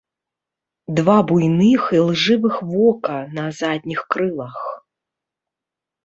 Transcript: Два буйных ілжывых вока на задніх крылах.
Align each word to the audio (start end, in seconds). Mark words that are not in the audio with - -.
Два 0.99 1.17
буйных 1.31 1.81
ілжывых 1.97 2.55
вока 2.71 3.17
на 3.35 3.43
задніх 3.59 3.99
крылах. 4.15 4.57